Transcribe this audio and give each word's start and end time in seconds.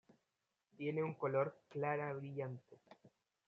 Tiene 0.77 1.03
un 1.03 1.13
color 1.13 1.59
clara 1.69 2.11
brillante. 2.13 2.79